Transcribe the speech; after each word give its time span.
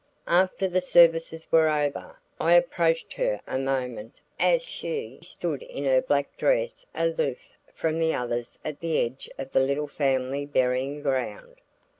After 0.25 0.67
the 0.67 0.81
services 0.81 1.45
were 1.51 1.69
over, 1.69 2.17
I 2.39 2.55
approached 2.55 3.13
her 3.13 3.39
a 3.45 3.59
moment 3.59 4.19
as 4.39 4.63
she 4.65 5.19
stood 5.21 5.61
in 5.61 5.85
her 5.85 6.01
black 6.01 6.35
dress 6.37 6.83
aloof 6.95 7.37
from 7.75 7.99
the 7.99 8.11
others 8.15 8.57
at 8.65 8.79
the 8.79 8.97
edge 8.97 9.29
of 9.37 9.51
the 9.51 9.59
little 9.59 9.85
family 9.87 10.47
burying 10.47 11.03
ground. 11.03 11.57